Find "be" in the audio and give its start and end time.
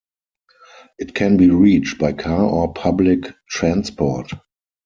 1.37-1.51